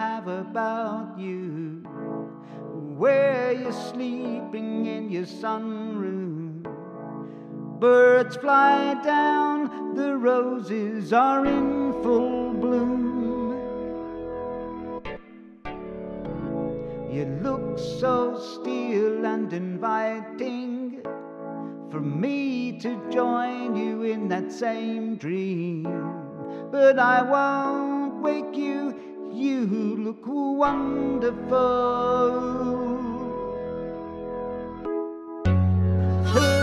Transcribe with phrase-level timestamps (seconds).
[0.00, 1.82] about you.
[2.96, 6.62] Where you're sleeping in your sunroom.
[7.80, 13.14] Birds fly down, the roses are in full bloom.
[17.12, 21.02] You look so still and inviting
[21.90, 25.84] for me to join you in that same dream.
[26.72, 31.54] But I won't wake you, you look wonderful.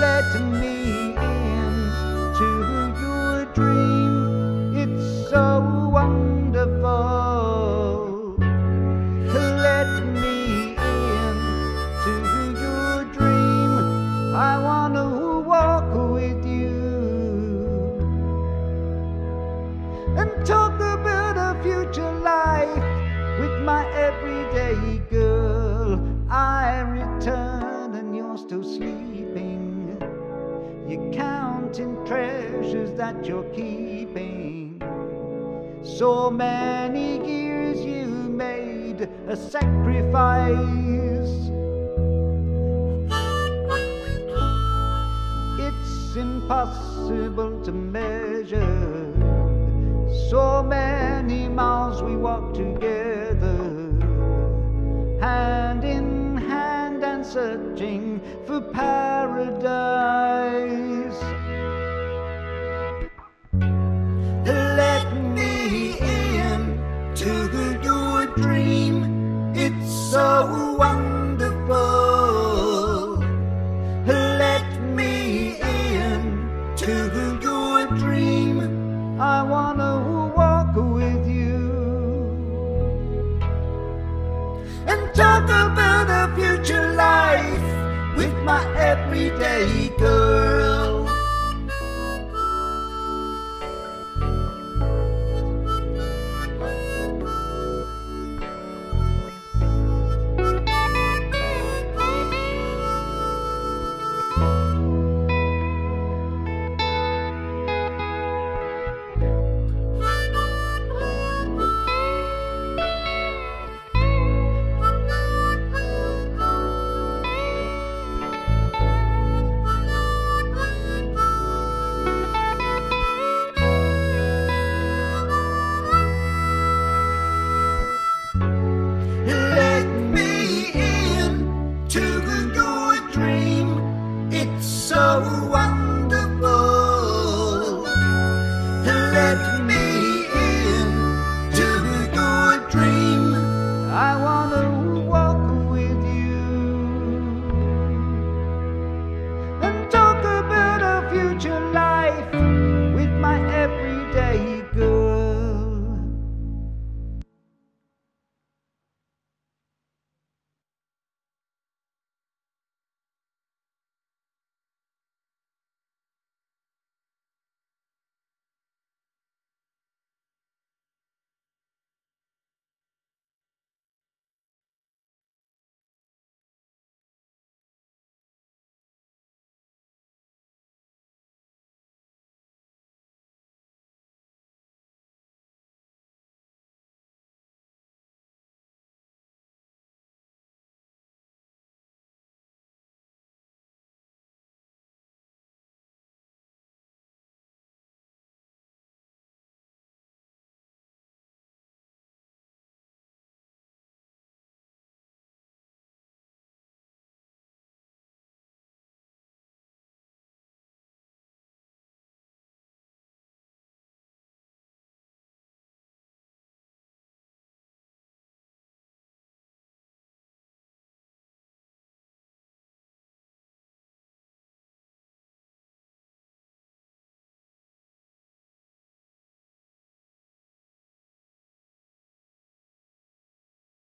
[0.00, 1.74] Let me in
[2.38, 2.48] to
[3.00, 5.46] your dream, it's so
[5.92, 6.90] wonderful.
[9.18, 11.36] Let me in
[12.04, 12.14] to
[12.62, 13.72] your dream.
[14.34, 14.79] I wanna
[32.70, 34.80] treasures that you're keeping.
[35.82, 40.54] So many years you made a sacrifice.
[45.58, 49.12] It's impossible to measure.
[50.28, 53.58] So many miles we walked together,
[55.20, 60.19] hand in hand and searching for paradise.
[70.40, 71.76] So wonderful.
[74.06, 76.22] Let me in
[76.82, 76.92] to
[77.42, 78.56] your dream.
[79.20, 79.92] I wanna
[80.36, 81.60] walk with you
[84.90, 87.68] and talk about a future life
[88.16, 90.19] with my everyday girl.